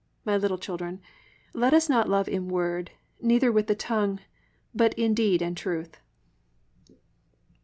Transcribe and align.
(18) 0.21 0.21
My 0.25 0.37
little 0.37 0.57
children, 0.57 0.99
let 1.53 1.75
us 1.75 1.87
not 1.87 2.09
love 2.09 2.27
in 2.27 2.47
word, 2.47 2.89
neither 3.21 3.51
with 3.51 3.67
the 3.67 3.75
tongue; 3.75 4.19
but 4.73 4.95
in 4.97 5.13
deed 5.13 5.43
and 5.43 5.55
truth." 5.55 6.01